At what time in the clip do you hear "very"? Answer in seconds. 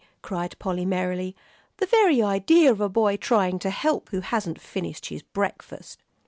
1.85-2.23